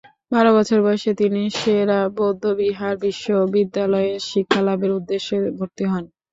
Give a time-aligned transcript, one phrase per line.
[0.31, 6.03] বারো বছর বয়সে তিনি সে-রা বৌদ্ধবিহার বিশ্ববিদ্যালয়ে শিক্ষালাভের উদ্দেশ্যে ভর্তি হন।